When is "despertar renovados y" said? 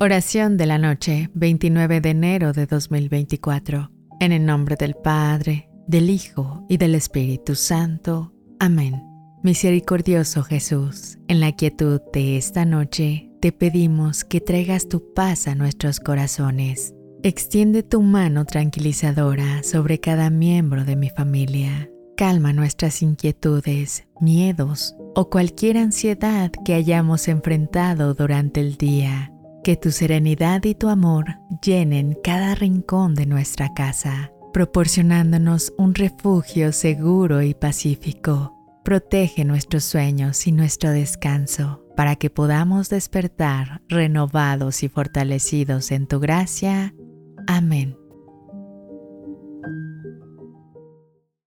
42.90-44.88